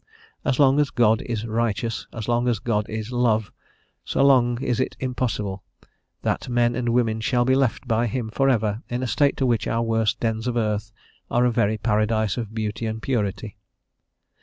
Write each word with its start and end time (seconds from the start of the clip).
As 0.43 0.57
long 0.59 0.79
as 0.79 0.89
God 0.89 1.21
is 1.27 1.45
righteous, 1.45 2.07
as 2.11 2.27
long 2.27 2.47
as 2.47 2.57
God 2.57 2.89
is 2.89 3.11
love, 3.11 3.51
so 4.03 4.23
long 4.25 4.59
is 4.59 4.79
it 4.79 4.97
impossible 4.99 5.63
that 6.23 6.49
men 6.49 6.73
and 6.73 6.89
women 6.89 7.21
shall 7.21 7.45
be 7.45 7.53
left 7.53 7.87
by 7.87 8.07
him 8.07 8.31
forever 8.31 8.81
in 8.89 9.03
a 9.03 9.07
state 9.07 9.37
to 9.37 9.45
which 9.45 9.67
our 9.67 9.83
worst 9.83 10.19
dens 10.19 10.47
of 10.47 10.57
earth 10.57 10.91
are 11.29 11.45
a 11.45 11.51
very 11.51 11.77
paradise 11.77 12.35
of 12.35 12.55
beauty 12.55 12.87
and 12.87 13.03
purity. 13.03 13.57